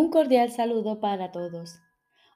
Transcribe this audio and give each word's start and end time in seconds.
Un 0.00 0.10
cordial 0.10 0.52
saludo 0.52 1.00
para 1.00 1.32
todos. 1.32 1.80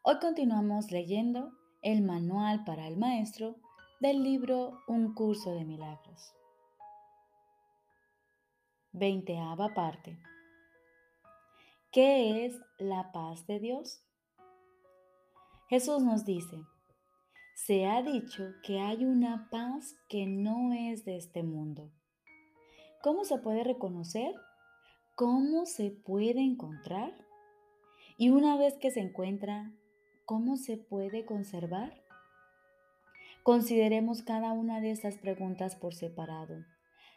Hoy 0.03 0.17
continuamos 0.21 0.91
leyendo 0.91 1.53
el 1.81 2.03
manual 2.03 2.65
para 2.65 2.89
el 2.89 2.97
maestro 2.97 3.55
del 4.01 4.25
libro 4.25 4.81
Un 4.89 5.15
curso 5.15 5.55
de 5.55 5.65
milagros. 5.65 6.35
Veinteava 8.91 9.75
parte. 9.75 10.19
¿Qué 11.93 12.47
es 12.47 12.61
la 12.79 13.13
paz 13.13 13.47
de 13.47 13.61
Dios? 13.61 14.05
Jesús 15.69 16.03
nos 16.03 16.25
dice, 16.25 16.65
se 17.55 17.87
ha 17.87 18.03
dicho 18.03 18.43
que 18.65 18.81
hay 18.81 19.05
una 19.05 19.49
paz 19.53 19.95
que 20.09 20.27
no 20.27 20.73
es 20.73 21.05
de 21.05 21.17
este 21.17 21.45
mundo. 21.45 21.93
¿Cómo 23.05 23.25
se 23.25 23.39
puede 23.39 23.63
reconocer? 23.63 24.35
¿Cómo 25.15 25.65
se 25.65 25.93
puede 25.93 26.41
encontrar? 26.41 27.22
Y 28.17 28.31
una 28.31 28.57
vez 28.57 28.77
que 28.79 28.91
se 28.91 29.01
encuentra, 29.01 29.73
¿cómo 30.25 30.57
se 30.57 30.77
puede 30.77 31.25
conservar? 31.25 32.03
Consideremos 33.43 34.23
cada 34.23 34.53
una 34.53 34.81
de 34.81 34.93
estas 34.93 35.19
preguntas 35.19 35.75
por 35.75 35.95
separado, 35.95 36.65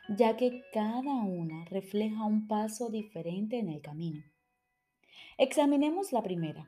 ya 0.10 0.38
que 0.38 0.64
cada 0.74 1.24
una 1.24 1.66
refleja 1.66 2.26
un 2.26 2.48
paso 2.48 2.90
diferente 2.90 3.60
en 3.60 3.70
el 3.70 3.82
camino. 3.82 4.24
Examinemos 5.38 6.14
la 6.14 6.24
primera. 6.24 6.68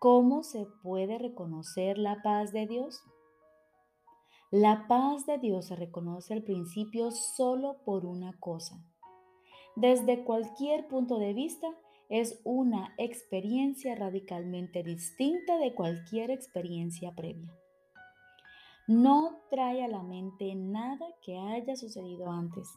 ¿Cómo 0.00 0.42
se 0.42 0.66
puede 0.82 1.18
reconocer 1.18 1.98
la 1.98 2.22
paz 2.22 2.52
de 2.52 2.66
Dios? 2.66 3.02
La 4.50 4.86
paz 4.88 5.26
de 5.26 5.38
Dios 5.38 5.66
se 5.66 5.76
reconoce 5.76 6.34
al 6.34 6.42
principio 6.42 7.10
solo 7.10 7.82
por 7.84 8.04
una 8.04 8.38
cosa. 8.38 8.84
Desde 9.76 10.24
cualquier 10.24 10.86
punto 10.86 11.18
de 11.18 11.34
vista, 11.34 11.68
es 12.08 12.40
una 12.44 12.94
experiencia 12.98 13.94
radicalmente 13.94 14.82
distinta 14.82 15.58
de 15.58 15.74
cualquier 15.74 16.30
experiencia 16.30 17.14
previa. 17.14 17.52
No 18.86 19.40
trae 19.50 19.82
a 19.82 19.88
la 19.88 20.02
mente 20.02 20.54
nada 20.54 21.06
que 21.22 21.38
haya 21.38 21.74
sucedido 21.74 22.30
antes. 22.30 22.68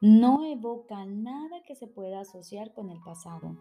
No 0.00 0.44
evoca 0.44 1.04
nada 1.06 1.62
que 1.66 1.74
se 1.74 1.88
pueda 1.88 2.20
asociar 2.20 2.72
con 2.72 2.90
el 2.90 3.00
pasado. 3.00 3.56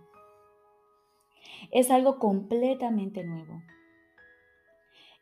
Es 1.72 1.90
algo 1.90 2.20
completamente 2.20 3.24
nuevo. 3.24 3.62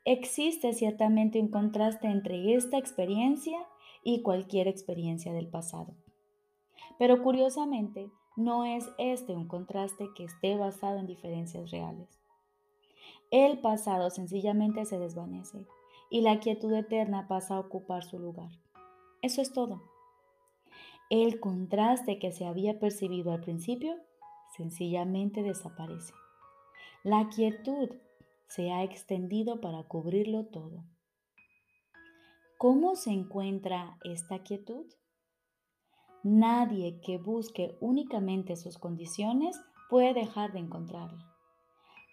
Existe 0.05 0.73
ciertamente 0.73 1.39
un 1.39 1.49
contraste 1.49 2.07
entre 2.07 2.55
esta 2.55 2.77
experiencia 2.77 3.59
y 4.03 4.21
cualquier 4.21 4.67
experiencia 4.67 5.33
del 5.33 5.47
pasado. 5.47 5.93
Pero 6.97 7.21
curiosamente, 7.21 8.09
no 8.39 8.65
es 8.65 8.89
este 8.97 9.35
un 9.35 9.47
contraste 9.47 10.09
que 10.15 10.23
esté 10.23 10.55
basado 10.55 10.97
en 10.97 11.05
diferencias 11.05 11.71
reales. 11.71 12.07
El 13.31 13.59
pasado 13.59 14.09
sencillamente 14.09 14.85
se 14.85 14.97
desvanece 14.97 15.67
y 16.09 16.21
la 16.21 16.39
quietud 16.39 16.73
eterna 16.73 17.27
pasa 17.27 17.55
a 17.55 17.59
ocupar 17.59 18.03
su 18.03 18.17
lugar. 18.17 18.49
Eso 19.21 19.41
es 19.41 19.51
todo. 19.51 19.83
El 21.09 21.39
contraste 21.39 22.17
que 22.17 22.31
se 22.31 22.45
había 22.45 22.79
percibido 22.79 23.31
al 23.31 23.41
principio 23.41 23.97
sencillamente 24.55 25.43
desaparece. 25.43 26.13
La 27.03 27.29
quietud 27.29 27.89
se 28.47 28.71
ha 28.71 28.83
extendido 28.83 29.59
para 29.59 29.83
cubrirlo 29.83 30.45
todo. 30.45 30.83
¿Cómo 32.57 32.95
se 32.95 33.11
encuentra 33.11 33.97
esta 34.03 34.43
quietud? 34.43 34.85
Nadie 36.23 36.99
que 36.99 37.17
busque 37.17 37.77
únicamente 37.79 38.57
sus 38.57 38.77
condiciones 38.77 39.57
puede 39.89 40.13
dejar 40.13 40.51
de 40.51 40.59
encontrarla. 40.59 41.25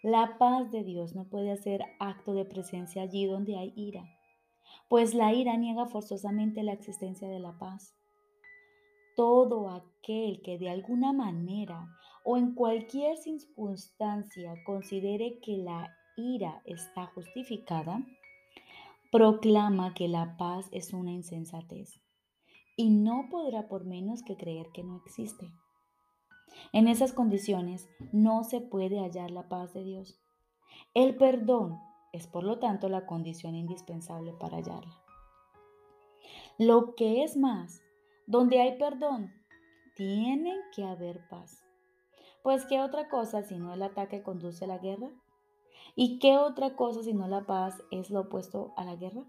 La 0.04 0.38
paz 0.38 0.70
de 0.70 0.84
Dios 0.84 1.16
no 1.16 1.24
puede 1.24 1.50
hacer 1.50 1.82
acto 1.98 2.32
de 2.32 2.44
presencia 2.44 3.02
allí 3.02 3.26
donde 3.26 3.58
hay 3.58 3.72
ira, 3.74 4.08
pues 4.88 5.12
la 5.12 5.32
ira 5.32 5.56
niega 5.56 5.86
forzosamente 5.86 6.62
la 6.62 6.72
existencia 6.72 7.28
de 7.28 7.40
la 7.40 7.58
paz. 7.58 7.96
Todo 9.16 9.70
aquel 9.70 10.40
que 10.40 10.56
de 10.56 10.70
alguna 10.70 11.12
manera 11.12 11.88
o 12.22 12.36
en 12.36 12.54
cualquier 12.54 13.16
circunstancia 13.16 14.54
considere 14.64 15.40
que 15.40 15.56
la 15.56 15.92
ira 16.16 16.62
está 16.64 17.06
justificada, 17.06 18.06
proclama 19.10 19.94
que 19.94 20.06
la 20.06 20.36
paz 20.36 20.68
es 20.70 20.92
una 20.92 21.10
insensatez 21.10 22.05
y 22.76 22.90
no 22.90 23.28
podrá 23.30 23.68
por 23.68 23.84
menos 23.84 24.22
que 24.22 24.36
creer 24.36 24.70
que 24.72 24.84
no 24.84 24.96
existe. 24.96 25.50
En 26.72 26.88
esas 26.88 27.12
condiciones 27.12 27.88
no 28.12 28.44
se 28.44 28.60
puede 28.60 29.00
hallar 29.00 29.30
la 29.30 29.48
paz 29.48 29.72
de 29.72 29.82
Dios. 29.82 30.20
El 30.94 31.16
perdón 31.16 31.78
es 32.12 32.26
por 32.26 32.44
lo 32.44 32.58
tanto 32.58 32.88
la 32.88 33.06
condición 33.06 33.54
indispensable 33.54 34.32
para 34.32 34.58
hallarla. 34.58 35.02
Lo 36.58 36.94
que 36.94 37.22
es 37.22 37.36
más, 37.36 37.82
donde 38.26 38.60
hay 38.60 38.78
perdón, 38.78 39.32
tiene 39.94 40.54
que 40.74 40.84
haber 40.84 41.26
paz. 41.28 41.62
Pues 42.42 42.64
¿qué 42.66 42.80
otra 42.80 43.08
cosa 43.08 43.42
si 43.42 43.58
no 43.58 43.74
el 43.74 43.82
ataque 43.82 44.22
conduce 44.22 44.64
a 44.64 44.68
la 44.68 44.78
guerra? 44.78 45.10
¿Y 45.94 46.18
qué 46.18 46.38
otra 46.38 46.76
cosa 46.76 47.02
si 47.02 47.12
no 47.12 47.28
la 47.28 47.46
paz 47.46 47.82
es 47.90 48.10
lo 48.10 48.20
opuesto 48.20 48.72
a 48.76 48.84
la 48.84 48.96
guerra? 48.96 49.24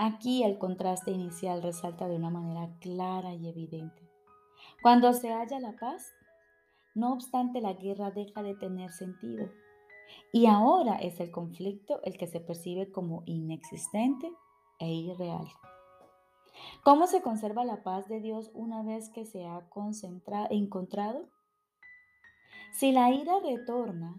Aquí 0.00 0.44
el 0.44 0.58
contraste 0.58 1.10
inicial 1.10 1.60
resalta 1.60 2.06
de 2.06 2.14
una 2.14 2.30
manera 2.30 2.70
clara 2.78 3.34
y 3.34 3.48
evidente. 3.48 4.08
Cuando 4.80 5.12
se 5.12 5.32
halla 5.32 5.58
la 5.58 5.72
paz, 5.72 6.14
no 6.94 7.12
obstante 7.12 7.60
la 7.60 7.72
guerra 7.72 8.12
deja 8.12 8.44
de 8.44 8.54
tener 8.54 8.92
sentido. 8.92 9.50
Y 10.32 10.46
ahora 10.46 10.98
es 10.98 11.18
el 11.18 11.32
conflicto 11.32 12.00
el 12.04 12.16
que 12.16 12.28
se 12.28 12.38
percibe 12.38 12.92
como 12.92 13.24
inexistente 13.26 14.30
e 14.78 14.88
irreal. 14.88 15.48
¿Cómo 16.84 17.08
se 17.08 17.20
conserva 17.20 17.64
la 17.64 17.82
paz 17.82 18.06
de 18.06 18.20
Dios 18.20 18.52
una 18.54 18.84
vez 18.84 19.10
que 19.10 19.24
se 19.24 19.46
ha 19.46 19.68
encontrado? 20.50 21.28
Si 22.72 22.92
la 22.92 23.10
ira 23.10 23.40
retorna, 23.40 24.14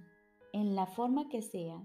en 0.52 0.76
la 0.76 0.88
forma 0.88 1.30
que 1.30 1.42
sea, 1.42 1.82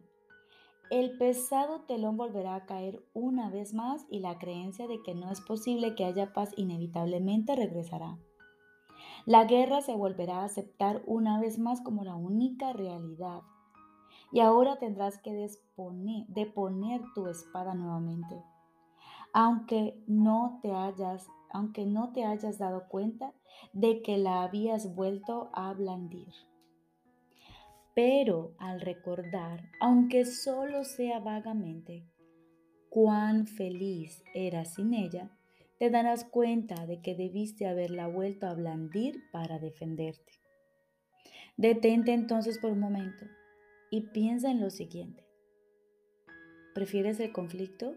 el 0.90 1.16
pesado 1.18 1.80
telón 1.82 2.16
volverá 2.16 2.54
a 2.54 2.66
caer 2.66 3.02
una 3.14 3.50
vez 3.50 3.74
más 3.74 4.06
y 4.10 4.20
la 4.20 4.38
creencia 4.38 4.86
de 4.86 5.02
que 5.02 5.14
no 5.14 5.30
es 5.30 5.40
posible 5.40 5.94
que 5.94 6.04
haya 6.04 6.32
paz 6.32 6.52
inevitablemente 6.56 7.56
regresará. 7.56 8.18
La 9.26 9.44
guerra 9.44 9.80
se 9.80 9.94
volverá 9.94 10.40
a 10.40 10.44
aceptar 10.44 11.02
una 11.06 11.40
vez 11.40 11.58
más 11.58 11.80
como 11.80 12.04
la 12.04 12.14
única 12.14 12.72
realidad. 12.72 13.40
Y 14.32 14.40
ahora 14.40 14.78
tendrás 14.78 15.18
que 15.18 15.48
deponer 16.28 17.02
tu 17.14 17.28
espada 17.28 17.74
nuevamente. 17.74 18.42
Aunque 19.32 20.02
no 20.06 20.58
te 20.62 20.72
hayas, 20.72 21.26
aunque 21.50 21.86
no 21.86 22.12
te 22.12 22.24
hayas 22.24 22.58
dado 22.58 22.88
cuenta 22.88 23.32
de 23.72 24.02
que 24.02 24.18
la 24.18 24.42
habías 24.42 24.94
vuelto 24.94 25.50
a 25.54 25.72
blandir. 25.72 26.32
Pero 27.94 28.56
al 28.58 28.80
recordar, 28.80 29.70
aunque 29.80 30.24
solo 30.24 30.84
sea 30.84 31.20
vagamente, 31.20 32.04
cuán 32.90 33.46
feliz 33.46 34.22
eras 34.34 34.74
sin 34.74 34.94
ella, 34.94 35.30
te 35.78 35.90
darás 35.90 36.24
cuenta 36.24 36.86
de 36.86 37.00
que 37.02 37.14
debiste 37.14 37.66
haberla 37.66 38.08
vuelto 38.08 38.46
a 38.46 38.54
blandir 38.54 39.22
para 39.30 39.60
defenderte. 39.60 40.32
Detente 41.56 42.12
entonces 42.12 42.58
por 42.58 42.72
un 42.72 42.80
momento 42.80 43.26
y 43.90 44.00
piensa 44.08 44.50
en 44.50 44.60
lo 44.60 44.70
siguiente. 44.70 45.24
¿Prefieres 46.74 47.20
el 47.20 47.30
conflicto? 47.32 47.96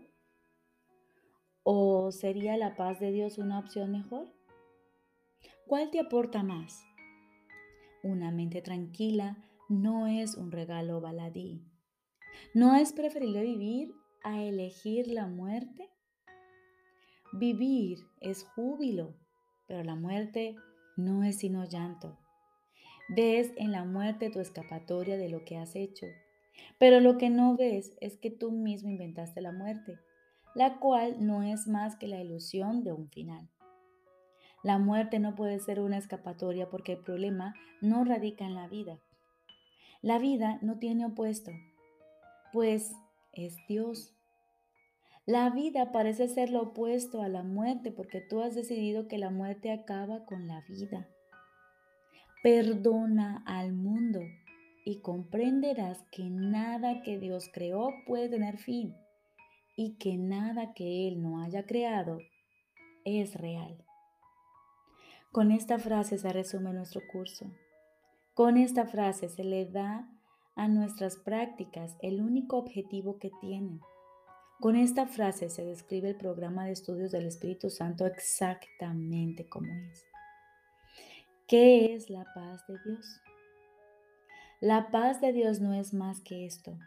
¿O 1.64 2.12
sería 2.12 2.56
la 2.56 2.76
paz 2.76 3.00
de 3.00 3.12
Dios 3.12 3.40
una 3.40 3.58
opción 3.58 3.92
mejor? 3.92 4.32
¿Cuál 5.66 5.90
te 5.90 6.00
aporta 6.00 6.44
más? 6.44 6.86
¿Una 8.04 8.32
mente 8.32 8.62
tranquila 8.62 9.47
no 9.70 10.08
es 10.08 10.36
un 10.36 10.52
regalo 10.52 11.02
baladí. 11.02 11.62
¿No 12.54 12.76
es 12.76 12.94
preferible 12.94 13.42
vivir 13.42 13.94
a 14.24 14.42
elegir 14.42 15.08
la 15.08 15.28
muerte? 15.28 15.90
Vivir 17.34 18.00
es 18.22 18.46
júbilo, 18.56 19.16
pero 19.68 19.84
la 19.84 19.96
muerte 19.96 20.56
no 20.96 21.24
es 21.24 21.40
sino 21.40 21.66
llanto. 21.66 22.18
Ves 23.10 23.52
en 23.58 23.74
la 23.74 23.84
muerte 23.84 24.30
tu 24.30 24.40
escapatoria 24.40 25.18
de 25.18 25.30
lo 25.30 25.44
que 25.44 25.58
has 25.58 25.76
hecho, 25.76 26.06
pero 26.80 27.02
lo 27.02 27.18
que 27.18 27.30
no 27.30 27.58
ves 27.58 27.94
es 28.00 28.18
que 28.18 28.32
tú 28.32 28.52
mismo 28.52 28.90
inventaste 28.90 29.42
la 29.42 29.52
muerte, 29.52 30.00
la 30.56 30.80
cual 30.80 31.26
no 31.26 31.44
es 31.44 31.68
más 31.68 31.98
que 31.98 32.08
la 32.08 32.22
ilusión 32.22 32.84
de 32.86 32.94
un 32.94 33.10
final. 33.10 33.50
La 34.64 34.80
muerte 34.80 35.20
no 35.20 35.36
puede 35.36 35.60
ser 35.60 35.82
una 35.82 35.98
escapatoria 35.98 36.70
porque 36.70 36.94
el 36.94 37.00
problema 37.00 37.54
no 37.82 38.04
radica 38.04 38.46
en 38.46 38.56
la 38.56 38.68
vida, 38.68 39.00
la 40.02 40.20
vida 40.20 40.60
no 40.62 40.78
tiene 40.80 41.06
opuesto, 41.06 41.52
pues 42.54 42.94
es 43.34 43.56
Dios. 43.68 44.14
La 45.26 45.50
vida 45.50 45.92
parece 45.92 46.28
ser 46.28 46.50
lo 46.50 46.62
opuesto 46.62 47.22
a 47.22 47.28
la 47.28 47.44
muerte 47.44 47.92
porque 47.92 48.22
tú 48.22 48.42
has 48.42 48.56
decidido 48.56 49.08
que 49.08 49.18
la 49.18 49.30
muerte 49.30 49.72
acaba 49.72 50.26
con 50.26 50.48
la 50.48 50.62
vida. 50.62 51.08
Perdona 52.44 53.44
al 53.46 53.74
mundo 53.74 54.22
y 54.86 55.02
comprenderás 55.02 56.02
que 56.12 56.30
nada 56.30 57.02
que 57.02 57.20
Dios 57.20 57.50
creó 57.52 57.90
puede 58.06 58.30
tener 58.30 58.58
fin 58.58 58.96
y 59.76 59.98
que 59.98 60.16
nada 60.18 60.74
que 60.74 61.08
Él 61.08 61.22
no 61.22 61.42
haya 61.42 61.66
creado 61.66 62.20
es 63.04 63.36
real. 63.36 63.84
Con 65.32 65.52
esta 65.52 65.78
frase 65.78 66.18
se 66.18 66.32
resume 66.32 66.72
nuestro 66.72 67.02
curso. 67.12 67.52
Con 68.38 68.56
esta 68.56 68.86
frase 68.86 69.30
se 69.30 69.44
le 69.44 69.66
da 69.66 70.08
a 70.56 70.68
nuestras 70.68 71.18
prácticas 71.18 71.98
el 72.04 72.22
único 72.22 72.60
objetivo 72.60 73.18
que 73.18 73.32
tienen. 73.42 73.82
Con 74.60 74.76
esta 74.76 75.08
frase 75.08 75.50
se 75.50 75.66
describe 75.66 76.10
el 76.10 76.18
programa 76.18 76.66
de 76.66 76.74
estudios 76.74 77.12
del 77.12 77.26
Espíritu 77.26 77.72
Santo 77.72 78.06
exactamente 78.06 79.50
como 79.50 79.74
es. 79.74 80.06
¿Qué 81.48 81.96
es 81.96 82.12
la 82.12 82.32
paz 82.36 82.62
de 82.68 82.78
Dios? 82.86 83.22
La 84.62 84.92
paz 84.92 85.20
de 85.20 85.34
Dios 85.34 85.60
no 85.60 85.74
es 85.74 85.96
más 85.96 86.22
que 86.22 86.46
esto, 86.46 86.78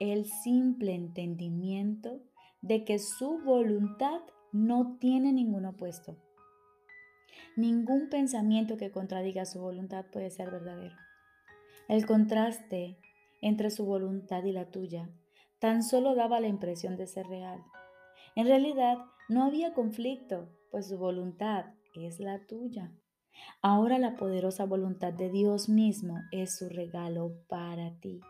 el 0.00 0.26
simple 0.26 0.96
entendimiento 0.96 2.20
de 2.60 2.84
que 2.84 2.98
su 2.98 3.38
voluntad 3.38 4.20
no 4.50 4.96
tiene 4.98 5.32
ningún 5.32 5.66
opuesto. 5.66 6.16
Ningún 7.56 8.08
pensamiento 8.08 8.76
que 8.76 8.90
contradiga 8.90 9.44
su 9.44 9.60
voluntad 9.60 10.06
puede 10.12 10.30
ser 10.30 10.50
verdadero. 10.50 10.96
El 11.88 12.06
contraste 12.06 12.98
entre 13.40 13.70
su 13.70 13.84
voluntad 13.84 14.42
y 14.44 14.52
la 14.52 14.70
tuya 14.70 15.08
tan 15.58 15.82
solo 15.82 16.14
daba 16.14 16.40
la 16.40 16.48
impresión 16.48 16.96
de 16.96 17.06
ser 17.06 17.26
real. 17.26 17.62
En 18.36 18.46
realidad 18.46 18.98
no 19.28 19.44
había 19.44 19.72
conflicto, 19.72 20.48
pues 20.70 20.88
su 20.88 20.98
voluntad 20.98 21.66
es 21.94 22.20
la 22.20 22.46
tuya. 22.46 22.92
Ahora 23.62 23.98
la 23.98 24.16
poderosa 24.16 24.64
voluntad 24.64 25.12
de 25.12 25.30
Dios 25.30 25.68
mismo 25.68 26.20
es 26.32 26.58
su 26.58 26.68
regalo 26.68 27.32
para 27.48 27.98
ti. 28.00 28.20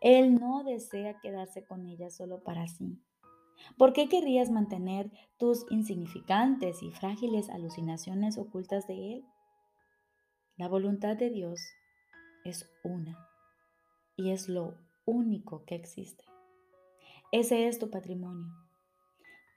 Él 0.00 0.34
no 0.34 0.64
desea 0.64 1.18
quedarse 1.20 1.64
con 1.64 1.86
ella 1.86 2.10
solo 2.10 2.42
para 2.42 2.66
sí. 2.68 3.00
¿Por 3.76 3.92
qué 3.92 4.08
querrías 4.08 4.50
mantener 4.50 5.10
tus 5.38 5.66
insignificantes 5.70 6.82
y 6.82 6.90
frágiles 6.90 7.50
alucinaciones 7.50 8.38
ocultas 8.38 8.86
de 8.86 9.14
Él? 9.14 9.24
La 10.56 10.68
voluntad 10.68 11.16
de 11.16 11.30
Dios 11.30 11.60
es 12.44 12.70
una 12.82 13.28
y 14.16 14.30
es 14.30 14.48
lo 14.48 14.74
único 15.04 15.64
que 15.64 15.74
existe. 15.74 16.24
Ese 17.32 17.68
es 17.68 17.78
tu 17.78 17.90
patrimonio. 17.90 18.46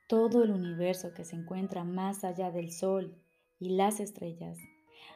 Todo 0.07 0.44
el 0.44 0.51
universo 0.51 1.13
que 1.13 1.23
se 1.23 1.35
encuentra 1.35 1.83
más 1.83 2.23
allá 2.23 2.51
del 2.51 2.71
sol 2.71 3.15
y 3.59 3.69
las 3.69 4.00
estrellas, 4.00 4.57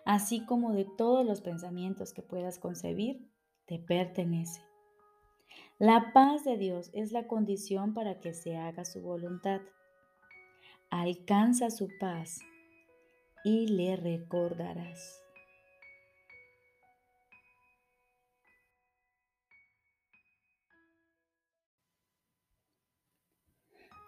así 0.05 0.45
como 0.45 0.71
de 0.73 0.85
todos 0.97 1.25
los 1.25 1.41
pensamientos 1.41 2.13
que 2.13 2.21
puedas 2.21 2.59
concebir, 2.59 3.29
te 3.65 3.79
pertenece. 3.79 4.61
La 5.79 6.13
paz 6.13 6.43
de 6.43 6.57
Dios 6.57 6.91
es 6.93 7.11
la 7.11 7.27
condición 7.27 7.93
para 7.93 8.19
que 8.19 8.33
se 8.33 8.55
haga 8.55 8.85
su 8.85 9.01
voluntad. 9.01 9.61
Alcanza 10.91 11.71
su 11.71 11.89
paz 11.99 12.39
y 13.43 13.67
le 13.67 13.95
recordarás. 13.95 15.23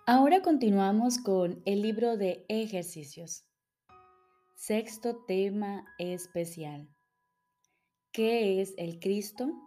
Ahora 0.06 0.44
continuamos 0.44 1.18
con 1.18 1.64
el 1.66 1.82
libro 1.82 2.16
de 2.16 2.46
ejercicios. 2.48 3.44
Sexto 4.56 5.26
tema 5.26 5.84
especial. 5.98 6.88
¿Qué 8.12 8.62
es 8.62 8.76
el 8.78 9.00
Cristo? 9.00 9.65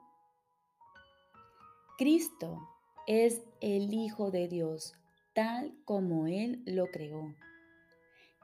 Cristo 1.99 2.61
es 3.09 3.43
el 3.61 3.93
Hijo 3.93 4.31
de 4.31 4.47
Dios, 4.47 4.95
tal 5.35 5.75
como 5.85 6.29
Él 6.29 6.63
lo 6.65 6.87
creó. 6.93 7.35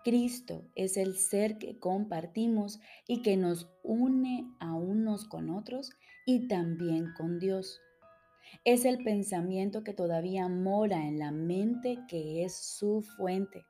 Cristo 0.03 0.67
es 0.75 0.97
el 0.97 1.17
ser 1.17 1.56
que 1.59 1.79
compartimos 1.79 2.81
y 3.06 3.23
que 3.23 3.37
nos 3.37 3.71
une 3.85 4.53
a 4.59 4.75
unos 4.75 5.29
con 5.29 5.51
otros 5.51 5.93
y 6.27 6.49
también 6.49 7.12
con 7.17 7.39
Dios. 7.39 7.81
Es 8.65 8.85
el 8.85 9.05
pensamiento 9.05 9.85
que 9.85 9.95
todavía 9.95 10.49
mora 10.49 11.07
en 11.07 11.21
la 11.21 11.31
mente 11.31 12.00
que 12.09 12.43
es 12.43 12.57
su 12.57 13.03
fuente. 13.03 13.65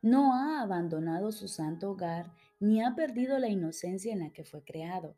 No 0.00 0.32
ha 0.32 0.62
abandonado 0.62 1.32
su 1.32 1.48
santo 1.48 1.90
hogar 1.90 2.32
ni 2.60 2.82
ha 2.82 2.94
perdido 2.94 3.38
la 3.38 3.48
inocencia 3.50 4.10
en 4.10 4.20
la 4.20 4.30
que 4.30 4.44
fue 4.44 4.64
creado 4.64 5.16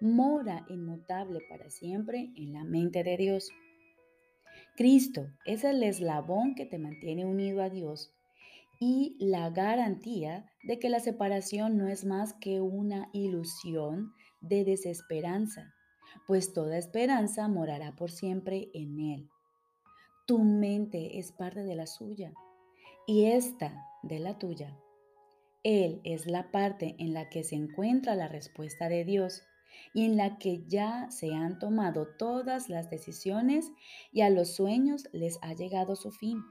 mora 0.00 0.64
inmutable 0.68 1.40
para 1.48 1.70
siempre 1.70 2.30
en 2.36 2.52
la 2.52 2.64
mente 2.64 3.02
de 3.02 3.16
Dios. 3.16 3.50
Cristo 4.76 5.28
es 5.44 5.64
el 5.64 5.82
eslabón 5.82 6.54
que 6.54 6.66
te 6.66 6.78
mantiene 6.78 7.24
unido 7.24 7.62
a 7.62 7.70
Dios 7.70 8.12
y 8.78 9.16
la 9.18 9.50
garantía 9.50 10.50
de 10.62 10.78
que 10.78 10.90
la 10.90 11.00
separación 11.00 11.78
no 11.78 11.88
es 11.88 12.04
más 12.04 12.34
que 12.34 12.60
una 12.60 13.08
ilusión 13.12 14.12
de 14.40 14.64
desesperanza, 14.64 15.72
pues 16.26 16.52
toda 16.52 16.76
esperanza 16.76 17.48
morará 17.48 17.96
por 17.96 18.10
siempre 18.10 18.68
en 18.74 18.98
Él. 19.00 19.30
Tu 20.26 20.38
mente 20.42 21.18
es 21.18 21.32
parte 21.32 21.62
de 21.62 21.74
la 21.74 21.86
suya 21.86 22.32
y 23.06 23.26
esta 23.26 23.86
de 24.02 24.18
la 24.18 24.38
tuya. 24.38 24.76
Él 25.62 26.00
es 26.04 26.26
la 26.26 26.50
parte 26.50 26.94
en 26.98 27.14
la 27.14 27.28
que 27.28 27.44
se 27.44 27.56
encuentra 27.56 28.14
la 28.14 28.28
respuesta 28.28 28.88
de 28.88 29.04
Dios 29.04 29.42
y 29.92 30.04
en 30.04 30.16
la 30.16 30.38
que 30.38 30.64
ya 30.66 31.10
se 31.10 31.34
han 31.34 31.58
tomado 31.58 32.06
todas 32.18 32.68
las 32.68 32.90
decisiones 32.90 33.72
y 34.12 34.20
a 34.22 34.30
los 34.30 34.54
sueños 34.54 35.08
les 35.12 35.38
ha 35.42 35.54
llegado 35.54 35.96
su 35.96 36.10
fin. 36.10 36.42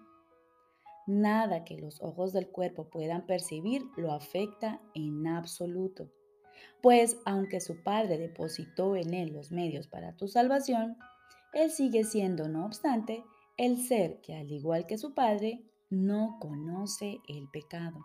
Nada 1.07 1.63
que 1.63 1.77
los 1.77 2.01
ojos 2.01 2.33
del 2.33 2.49
cuerpo 2.49 2.89
puedan 2.89 3.27
percibir 3.27 3.83
lo 3.95 4.11
afecta 4.11 4.81
en 4.95 5.27
absoluto, 5.27 6.11
pues 6.81 7.17
aunque 7.25 7.61
su 7.61 7.83
Padre 7.83 8.17
depositó 8.17 8.95
en 8.95 9.13
él 9.13 9.31
los 9.31 9.51
medios 9.51 9.87
para 9.87 10.15
tu 10.15 10.27
salvación, 10.27 10.97
él 11.53 11.71
sigue 11.71 12.03
siendo, 12.03 12.49
no 12.49 12.65
obstante, 12.65 13.23
el 13.57 13.77
ser 13.77 14.19
que, 14.21 14.35
al 14.35 14.51
igual 14.51 14.85
que 14.85 14.97
su 14.97 15.13
Padre, 15.13 15.63
no 15.89 16.37
conoce 16.41 17.19
el 17.27 17.49
pecado. 17.49 18.03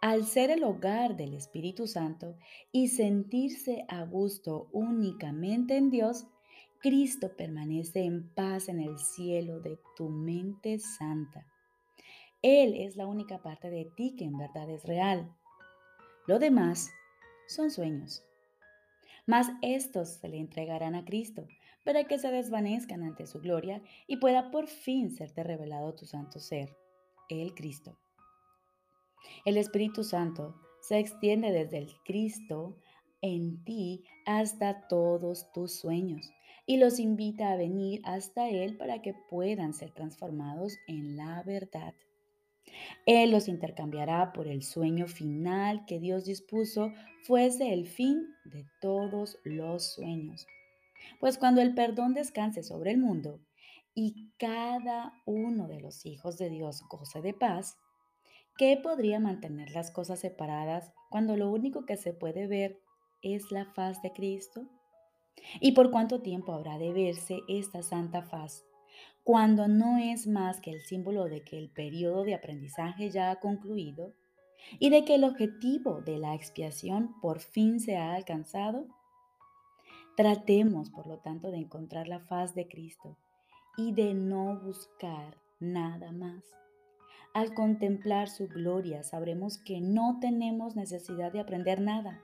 Al 0.00 0.24
ser 0.24 0.50
el 0.50 0.64
hogar 0.64 1.14
del 1.16 1.34
Espíritu 1.34 1.86
Santo 1.86 2.34
y 2.72 2.88
sentirse 2.88 3.84
a 3.88 4.02
gusto 4.04 4.70
únicamente 4.72 5.76
en 5.76 5.90
Dios, 5.90 6.26
Cristo 6.80 7.36
permanece 7.36 8.04
en 8.04 8.26
paz 8.30 8.70
en 8.70 8.80
el 8.80 8.98
cielo 8.98 9.60
de 9.60 9.78
tu 9.98 10.08
mente 10.08 10.78
santa. 10.78 11.46
Él 12.40 12.74
es 12.78 12.96
la 12.96 13.06
única 13.06 13.42
parte 13.42 13.68
de 13.68 13.84
ti 13.94 14.16
que 14.16 14.24
en 14.24 14.38
verdad 14.38 14.70
es 14.70 14.84
real. 14.84 15.36
Lo 16.26 16.38
demás 16.38 16.90
son 17.46 17.70
sueños. 17.70 18.24
Mas 19.26 19.48
estos 19.60 20.08
se 20.08 20.28
le 20.30 20.38
entregarán 20.38 20.94
a 20.94 21.04
Cristo 21.04 21.46
para 21.84 22.04
que 22.04 22.18
se 22.18 22.30
desvanezcan 22.30 23.02
ante 23.02 23.26
su 23.26 23.40
gloria 23.40 23.82
y 24.06 24.16
pueda 24.16 24.50
por 24.50 24.66
fin 24.66 25.10
serte 25.10 25.42
revelado 25.42 25.94
tu 25.94 26.06
santo 26.06 26.40
ser, 26.40 26.74
el 27.28 27.54
Cristo. 27.54 27.98
El 29.44 29.56
Espíritu 29.56 30.04
Santo 30.04 30.54
se 30.80 30.98
extiende 30.98 31.52
desde 31.52 31.78
el 31.78 31.92
Cristo 32.04 32.76
en 33.22 33.62
ti 33.64 34.04
hasta 34.26 34.88
todos 34.88 35.50
tus 35.52 35.72
sueños 35.72 36.32
y 36.66 36.76
los 36.76 36.98
invita 36.98 37.52
a 37.52 37.56
venir 37.56 38.00
hasta 38.04 38.48
Él 38.48 38.76
para 38.76 39.02
que 39.02 39.14
puedan 39.28 39.74
ser 39.74 39.90
transformados 39.92 40.76
en 40.86 41.16
la 41.16 41.42
verdad. 41.42 41.94
Él 43.06 43.30
los 43.30 43.48
intercambiará 43.48 44.32
por 44.32 44.46
el 44.46 44.62
sueño 44.62 45.06
final 45.06 45.84
que 45.86 45.98
Dios 45.98 46.24
dispuso 46.24 46.92
fuese 47.22 47.72
el 47.72 47.86
fin 47.86 48.34
de 48.44 48.66
todos 48.80 49.38
los 49.44 49.94
sueños. 49.94 50.46
Pues 51.18 51.38
cuando 51.38 51.60
el 51.60 51.74
perdón 51.74 52.14
descanse 52.14 52.62
sobre 52.62 52.92
el 52.92 52.98
mundo 52.98 53.40
y 53.94 54.30
cada 54.38 55.12
uno 55.26 55.66
de 55.66 55.80
los 55.80 56.06
hijos 56.06 56.38
de 56.38 56.50
Dios 56.50 56.82
goce 56.88 57.20
de 57.20 57.34
paz, 57.34 57.78
¿Qué 58.56 58.78
podría 58.82 59.20
mantener 59.20 59.70
las 59.72 59.90
cosas 59.90 60.20
separadas 60.20 60.92
cuando 61.08 61.36
lo 61.36 61.50
único 61.50 61.86
que 61.86 61.96
se 61.96 62.12
puede 62.12 62.46
ver 62.46 62.80
es 63.22 63.50
la 63.50 63.66
faz 63.66 64.02
de 64.02 64.12
Cristo? 64.12 64.66
¿Y 65.60 65.72
por 65.72 65.90
cuánto 65.90 66.20
tiempo 66.20 66.52
habrá 66.52 66.78
de 66.78 66.92
verse 66.92 67.40
esta 67.48 67.82
santa 67.82 68.22
faz 68.22 68.64
cuando 69.24 69.68
no 69.68 69.98
es 69.98 70.26
más 70.26 70.60
que 70.60 70.70
el 70.70 70.82
símbolo 70.82 71.24
de 71.24 71.42
que 71.44 71.58
el 71.58 71.70
periodo 71.70 72.24
de 72.24 72.34
aprendizaje 72.34 73.10
ya 73.10 73.30
ha 73.30 73.40
concluido 73.40 74.14
y 74.78 74.90
de 74.90 75.04
que 75.04 75.14
el 75.14 75.24
objetivo 75.24 76.00
de 76.02 76.18
la 76.18 76.34
expiación 76.34 77.18
por 77.20 77.40
fin 77.40 77.80
se 77.80 77.96
ha 77.96 78.14
alcanzado? 78.14 78.86
Tratemos, 80.16 80.90
por 80.90 81.06
lo 81.06 81.18
tanto, 81.18 81.50
de 81.50 81.58
encontrar 81.58 82.08
la 82.08 82.20
faz 82.20 82.54
de 82.54 82.68
Cristo 82.68 83.16
y 83.76 83.92
de 83.92 84.14
no 84.14 84.60
buscar 84.60 85.38
nada 85.60 86.12
más. 86.12 86.44
Al 87.32 87.54
contemplar 87.54 88.28
su 88.28 88.48
gloria 88.48 89.04
sabremos 89.04 89.58
que 89.58 89.80
no 89.80 90.18
tenemos 90.20 90.74
necesidad 90.74 91.32
de 91.32 91.38
aprender 91.38 91.80
nada, 91.80 92.20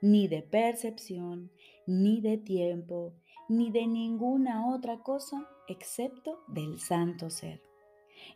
ni 0.00 0.28
de 0.28 0.42
percepción, 0.42 1.50
ni 1.84 2.20
de 2.20 2.38
tiempo, 2.38 3.12
ni 3.48 3.72
de 3.72 3.88
ninguna 3.88 4.72
otra 4.72 5.02
cosa 5.02 5.48
excepto 5.66 6.44
del 6.46 6.78
santo 6.78 7.28
ser, 7.28 7.60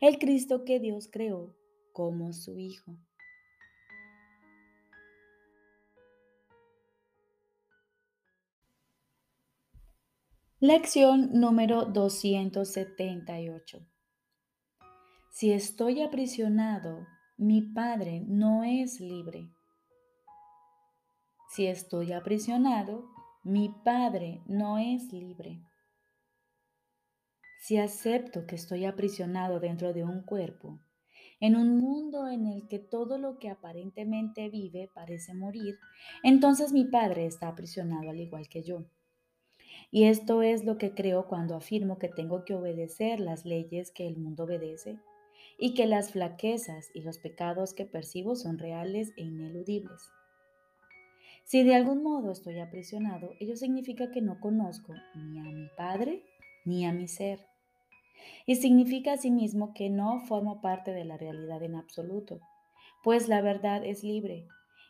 el 0.00 0.18
Cristo 0.18 0.64
que 0.64 0.80
Dios 0.80 1.08
creó 1.08 1.54
como 1.92 2.32
su 2.32 2.58
Hijo. 2.58 2.96
Lección 10.58 11.38
número 11.38 11.84
278. 11.84 13.86
Si 15.34 15.50
estoy 15.50 16.00
aprisionado, 16.00 17.08
mi 17.36 17.60
Padre 17.60 18.22
no 18.24 18.62
es 18.62 19.00
libre. 19.00 19.50
Si 21.48 21.66
estoy 21.66 22.12
aprisionado, 22.12 23.10
mi 23.42 23.74
Padre 23.84 24.42
no 24.46 24.78
es 24.78 25.12
libre. 25.12 25.60
Si 27.58 27.78
acepto 27.78 28.46
que 28.46 28.54
estoy 28.54 28.84
aprisionado 28.84 29.58
dentro 29.58 29.92
de 29.92 30.04
un 30.04 30.22
cuerpo, 30.22 30.78
en 31.40 31.56
un 31.56 31.80
mundo 31.80 32.28
en 32.28 32.46
el 32.46 32.68
que 32.68 32.78
todo 32.78 33.18
lo 33.18 33.40
que 33.40 33.50
aparentemente 33.50 34.48
vive 34.48 34.88
parece 34.94 35.34
morir, 35.34 35.80
entonces 36.22 36.72
mi 36.72 36.84
Padre 36.84 37.26
está 37.26 37.48
aprisionado 37.48 38.08
al 38.08 38.20
igual 38.20 38.48
que 38.48 38.62
yo. 38.62 38.84
Y 39.90 40.04
esto 40.04 40.42
es 40.42 40.64
lo 40.64 40.78
que 40.78 40.94
creo 40.94 41.26
cuando 41.26 41.56
afirmo 41.56 41.98
que 41.98 42.08
tengo 42.08 42.44
que 42.44 42.54
obedecer 42.54 43.18
las 43.18 43.44
leyes 43.44 43.90
que 43.90 44.06
el 44.06 44.16
mundo 44.16 44.44
obedece 44.44 45.00
y 45.58 45.74
que 45.74 45.86
las 45.86 46.12
flaquezas 46.12 46.90
y 46.94 47.02
los 47.02 47.18
pecados 47.18 47.74
que 47.74 47.84
percibo 47.84 48.36
son 48.36 48.58
reales 48.58 49.12
e 49.16 49.22
ineludibles. 49.22 50.10
Si 51.44 51.62
de 51.62 51.74
algún 51.74 52.02
modo 52.02 52.32
estoy 52.32 52.60
aprisionado, 52.60 53.32
ello 53.38 53.56
significa 53.56 54.10
que 54.10 54.22
no 54.22 54.40
conozco 54.40 54.94
ni 55.14 55.38
a 55.38 55.42
mi 55.44 55.68
Padre 55.76 56.24
ni 56.64 56.86
a 56.86 56.92
mi 56.92 57.08
ser. 57.08 57.46
Y 58.46 58.56
significa 58.56 59.12
asimismo 59.12 59.74
que 59.74 59.90
no 59.90 60.20
formo 60.20 60.60
parte 60.60 60.92
de 60.92 61.04
la 61.04 61.16
realidad 61.16 61.62
en 61.62 61.74
absoluto, 61.74 62.40
pues 63.02 63.28
la 63.28 63.42
verdad 63.42 63.84
es 63.84 64.02
libre 64.02 64.46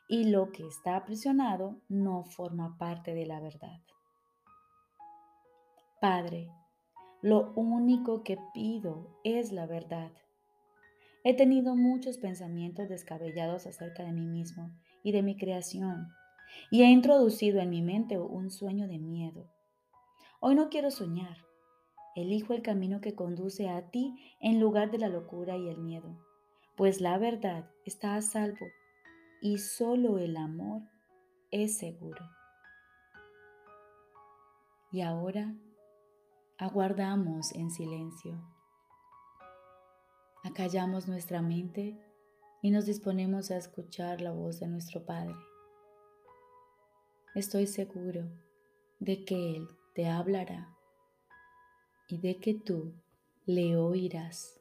y 0.08 0.24
lo 0.24 0.52
que 0.52 0.66
está 0.66 0.96
aprisionado 0.96 1.80
no 1.88 2.24
forma 2.24 2.78
parte 2.78 3.14
de 3.14 3.26
la 3.26 3.40
verdad. 3.40 3.80
Padre, 6.00 6.50
lo 7.22 7.52
único 7.54 8.22
que 8.22 8.38
pido 8.52 9.18
es 9.24 9.50
la 9.50 9.66
verdad. 9.66 10.12
He 11.26 11.32
tenido 11.32 11.74
muchos 11.74 12.18
pensamientos 12.18 12.90
descabellados 12.90 13.66
acerca 13.66 14.04
de 14.04 14.12
mí 14.12 14.26
mismo 14.26 14.70
y 15.02 15.12
de 15.12 15.22
mi 15.22 15.38
creación, 15.38 16.08
y 16.70 16.82
he 16.82 16.90
introducido 16.90 17.60
en 17.60 17.70
mi 17.70 17.80
mente 17.80 18.18
un 18.18 18.50
sueño 18.50 18.86
de 18.88 18.98
miedo. 18.98 19.50
Hoy 20.40 20.54
no 20.54 20.68
quiero 20.68 20.90
soñar. 20.90 21.38
Elijo 22.14 22.52
el 22.52 22.60
camino 22.60 23.00
que 23.00 23.14
conduce 23.14 23.70
a 23.70 23.90
ti 23.90 24.14
en 24.38 24.60
lugar 24.60 24.90
de 24.90 24.98
la 24.98 25.08
locura 25.08 25.56
y 25.56 25.68
el 25.70 25.78
miedo, 25.78 26.14
pues 26.76 27.00
la 27.00 27.16
verdad 27.16 27.70
está 27.86 28.16
a 28.16 28.22
salvo 28.22 28.66
y 29.40 29.56
solo 29.56 30.18
el 30.18 30.36
amor 30.36 30.82
es 31.50 31.78
seguro. 31.78 32.22
Y 34.92 35.00
ahora 35.00 35.54
aguardamos 36.58 37.52
en 37.54 37.70
silencio. 37.70 38.53
Acallamos 40.44 41.08
nuestra 41.08 41.40
mente 41.40 41.98
y 42.60 42.70
nos 42.70 42.84
disponemos 42.84 43.50
a 43.50 43.56
escuchar 43.56 44.20
la 44.20 44.30
voz 44.30 44.60
de 44.60 44.66
nuestro 44.66 45.06
Padre. 45.06 45.34
Estoy 47.34 47.66
seguro 47.66 48.30
de 49.00 49.24
que 49.24 49.56
Él 49.56 49.68
te 49.94 50.06
hablará 50.06 50.68
y 52.08 52.18
de 52.18 52.36
que 52.36 52.52
tú 52.52 52.92
le 53.46 53.76
oirás. 53.78 54.60